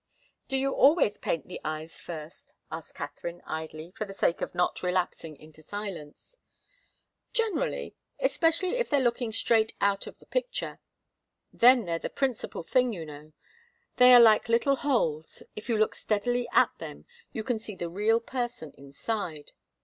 [0.47, 4.81] "Do you always paint the eyes first?" asked Katharine, idly, for the sake of not
[4.81, 6.35] relapsing into silence.
[7.33, 10.79] "Generally especially if they're looking straight out of the picture.
[11.53, 13.33] Then they're the principal thing, you know.
[13.97, 17.87] They are like little holes if you look steadily at them you can see the
[17.87, 19.51] real person inside.